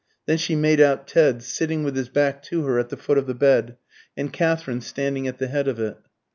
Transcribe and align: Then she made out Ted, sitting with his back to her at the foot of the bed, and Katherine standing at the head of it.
Then 0.25 0.39
she 0.39 0.55
made 0.55 0.81
out 0.81 1.07
Ted, 1.07 1.43
sitting 1.43 1.83
with 1.83 1.95
his 1.95 2.09
back 2.09 2.41
to 2.45 2.63
her 2.63 2.79
at 2.79 2.89
the 2.89 2.97
foot 2.97 3.19
of 3.19 3.27
the 3.27 3.35
bed, 3.35 3.77
and 4.17 4.33
Katherine 4.33 4.81
standing 4.81 5.27
at 5.27 5.37
the 5.37 5.45
head 5.47 5.67
of 5.67 5.79
it. 5.79 5.97